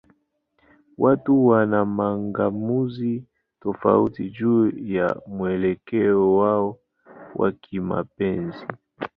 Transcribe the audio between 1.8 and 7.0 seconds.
mang'amuzi tofauti juu ya mwelekeo wao